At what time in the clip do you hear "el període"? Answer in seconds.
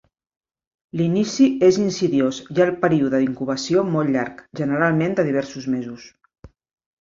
2.65-3.19